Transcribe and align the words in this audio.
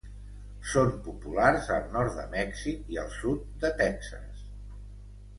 Són 0.69 0.87
populars 1.07 1.67
al 1.75 1.83
nord 1.95 2.15
de 2.19 2.25
Mèxic 2.31 2.89
i 2.95 2.99
al 3.01 3.11
sud 3.17 3.43
de 3.65 3.71
Texas. 3.83 4.41